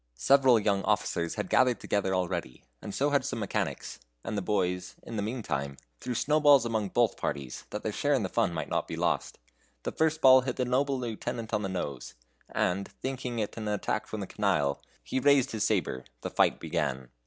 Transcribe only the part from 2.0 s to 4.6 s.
already, and so had some mechanics; and the